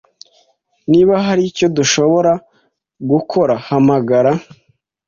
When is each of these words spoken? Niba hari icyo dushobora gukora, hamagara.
Niba 0.91 1.13
hari 1.25 1.41
icyo 1.49 1.67
dushobora 1.77 2.31
gukora, 3.11 3.53
hamagara. 3.67 4.31